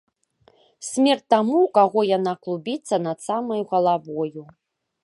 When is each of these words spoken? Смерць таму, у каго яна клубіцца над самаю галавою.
Смерць 0.87 1.27
таму, 1.33 1.59
у 1.65 1.69
каго 1.77 1.99
яна 2.17 2.33
клубіцца 2.47 2.95
над 3.07 3.17
самаю 3.31 3.63
галавою. 3.77 4.41